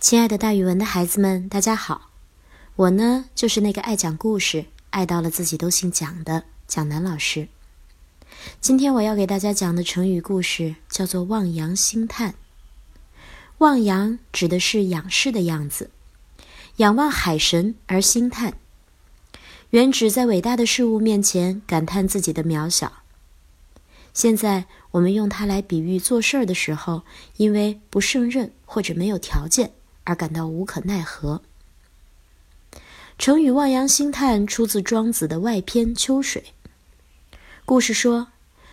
[0.00, 2.08] 亲爱的，大语文的孩子们，大家好！
[2.74, 7.48] 我呢，就是那个爱讲故事、爱到了自己都姓蒋的蒋楠老师。
[8.62, 12.34] 今天我要给大家讲的成语故事叫做“望洋兴叹”。
[13.58, 15.90] 望洋指的是仰视的样子，
[16.76, 18.54] 仰望海神而兴叹，
[19.68, 23.02] 原指在伟大的事物面前感叹自己的渺小。
[24.14, 27.02] 现在我们用它来比喻做事儿的时候，
[27.36, 29.72] 因为不胜任或者没有条件。
[30.04, 31.42] 而感到无可奈何。
[33.18, 36.54] 成语“望洋兴叹”出自庄子的外篇《秋水》。
[37.66, 38.28] 故事说，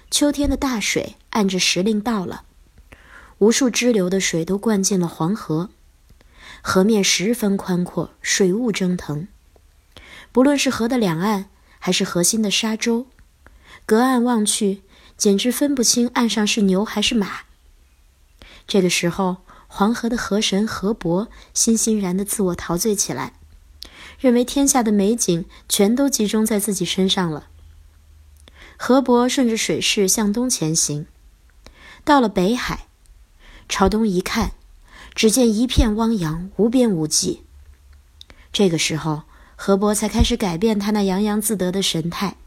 [0.09, 2.43] 秋天的大水按着时令到了，
[3.39, 5.69] 无数支流的水都灌进了黄河，
[6.61, 9.27] 河面十分宽阔，水雾蒸腾。
[10.31, 11.49] 不论是河的两岸，
[11.79, 13.07] 还是河心的沙洲，
[13.85, 14.81] 隔岸望去，
[15.17, 17.41] 简直分不清岸上是牛还是马。
[18.65, 19.37] 这个时候。
[19.67, 23.33] 黄河的河神河伯欣欣然地自我陶醉起来，
[24.19, 27.47] 认为天下的美景全都集中在自己身上了。
[28.77, 31.05] 河伯顺着水势向东前行，
[32.03, 32.87] 到了北海，
[33.67, 34.51] 朝东一看，
[35.13, 37.43] 只见一片汪洋，无边无际。
[38.53, 39.23] 这个时候，
[39.55, 42.37] 河伯才开始改变他那洋洋自得的神态。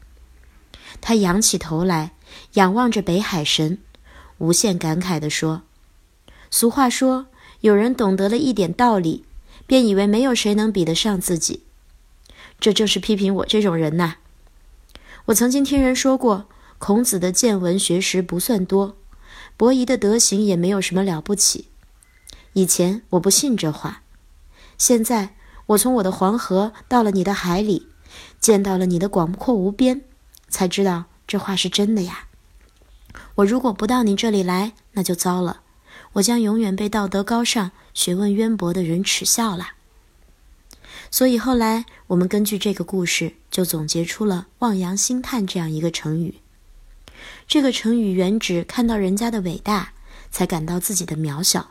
[1.01, 2.13] 他仰起头来，
[2.55, 3.79] 仰望着北海神，
[4.39, 5.63] 无限感慨地说。
[6.51, 7.27] 俗话说，
[7.61, 9.25] 有人懂得了一点道理，
[9.67, 11.63] 便以为没有谁能比得上自己。
[12.59, 14.17] 这正是批评我这种人呐。
[15.27, 16.47] 我曾经听人说过，
[16.79, 18.97] 孔子的见闻学识不算多，
[19.57, 21.69] 伯夷的德行也没有什么了不起。
[22.55, 24.03] 以前我不信这话，
[24.77, 27.87] 现在我从我的黄河到了你的海里，
[28.41, 30.03] 见到了你的广阔无边，
[30.49, 32.27] 才知道这话是真的呀。
[33.37, 35.61] 我如果不到你这里来，那就糟了。
[36.15, 39.69] 我将永远被道德高尚、学问渊博的人耻笑了。
[41.11, 46.37] 所以后来我们根据这个故事，就总结出了“望洋兴叹”这样一个成语。
[47.47, 49.93] 这个成语原指看到人家的伟大，
[50.31, 51.71] 才感到自己的渺小。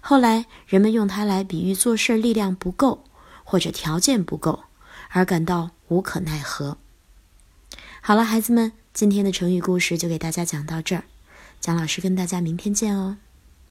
[0.00, 3.04] 后来人们用它来比喻做事力量不够
[3.44, 4.64] 或者条件不够，
[5.10, 6.78] 而感到无可奈何。
[8.00, 11.04] 好了，孩子们，今天的成语故事就给大家讲到这儿。
[11.60, 13.16] 蒋老师跟大家明天见哦。